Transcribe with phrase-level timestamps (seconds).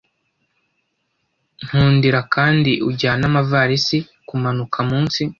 [1.63, 5.21] Nkundira kandi ujyane amavalisi kumanuka munsi.